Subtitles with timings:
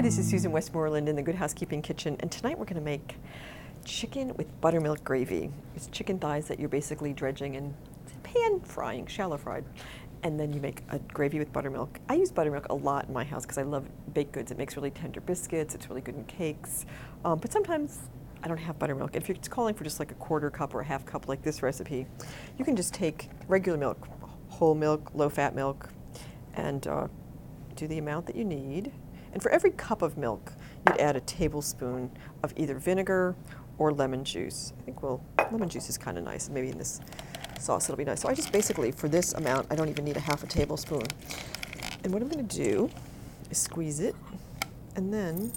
[0.00, 2.80] Hi, this is Susan Westmoreland in the Good Housekeeping Kitchen, and tonight we're going to
[2.80, 3.16] make
[3.84, 5.50] chicken with buttermilk gravy.
[5.76, 7.74] It's chicken thighs that you're basically dredging and
[8.22, 9.62] pan frying, shallow fried,
[10.22, 12.00] and then you make a gravy with buttermilk.
[12.08, 14.50] I use buttermilk a lot in my house because I love baked goods.
[14.50, 15.74] It makes really tender biscuits.
[15.74, 16.86] It's really good in cakes,
[17.26, 17.98] um, but sometimes
[18.42, 19.16] I don't have buttermilk.
[19.16, 21.62] If you're calling for just like a quarter cup or a half cup like this
[21.62, 22.06] recipe,
[22.56, 24.08] you can just take regular milk,
[24.48, 25.90] whole milk, low fat milk,
[26.54, 27.06] and uh,
[27.76, 28.92] do the amount that you need.
[29.32, 30.52] And for every cup of milk,
[30.86, 32.10] you'd add a tablespoon
[32.42, 33.36] of either vinegar
[33.78, 34.72] or lemon juice.
[34.78, 36.48] I think, well, lemon juice is kind of nice.
[36.48, 37.00] Maybe in this
[37.58, 38.20] sauce it'll be nice.
[38.20, 41.04] So I just basically, for this amount, I don't even need a half a tablespoon.
[42.02, 42.90] And what I'm going to do
[43.50, 44.14] is squeeze it,
[44.96, 45.52] and then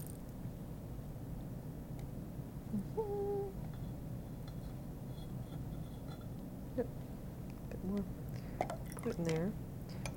[2.96, 3.41] mm-hmm.
[6.80, 8.04] a bit more.
[9.02, 9.52] Put it in there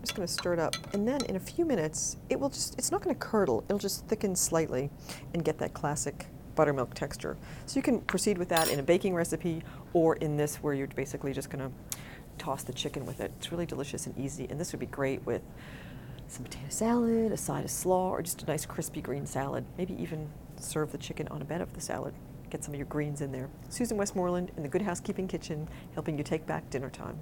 [0.06, 0.76] just going to stir it up.
[0.94, 3.64] And then in a few minutes, it will just, it's not going to curdle.
[3.68, 4.88] It'll just thicken slightly
[5.34, 7.36] and get that classic buttermilk texture.
[7.66, 10.86] So you can proceed with that in a baking recipe or in this where you're
[10.86, 11.98] basically just going to
[12.38, 13.32] toss the chicken with it.
[13.38, 14.46] It's really delicious and easy.
[14.48, 15.42] And this would be great with
[16.28, 19.64] some potato salad, a side of slaw, or just a nice crispy green salad.
[19.76, 22.14] Maybe even serve the chicken on a bed of the salad.
[22.48, 23.50] Get some of your greens in there.
[23.68, 27.18] Susan Westmoreland in the Good Housekeeping Kitchen, helping you take back dinner time.